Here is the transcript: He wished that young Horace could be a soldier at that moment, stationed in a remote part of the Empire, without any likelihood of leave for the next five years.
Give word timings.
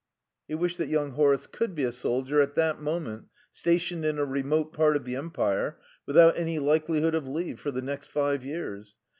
He 0.47 0.55
wished 0.55 0.79
that 0.79 0.87
young 0.87 1.11
Horace 1.11 1.45
could 1.45 1.75
be 1.75 1.83
a 1.83 1.91
soldier 1.91 2.41
at 2.41 2.55
that 2.55 2.81
moment, 2.81 3.25
stationed 3.51 4.03
in 4.03 4.17
a 4.17 4.25
remote 4.25 4.73
part 4.73 4.95
of 4.95 5.05
the 5.05 5.15
Empire, 5.15 5.77
without 6.07 6.35
any 6.35 6.57
likelihood 6.57 7.13
of 7.13 7.27
leave 7.27 7.59
for 7.59 7.69
the 7.69 7.83
next 7.83 8.07
five 8.07 8.43
years. 8.43 8.95